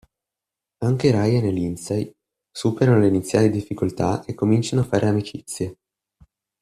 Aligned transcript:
Anche 0.79 1.11
Ryan 1.11 1.45
e 1.45 1.51
Lindsay 1.51 2.11
superano 2.51 2.97
le 2.97 3.07
iniziali 3.07 3.51
difficoltà 3.51 4.25
e 4.25 4.33
cominciano 4.33 4.81
a 4.81 4.85
fare 4.85 5.05
amicizia. 5.07 5.71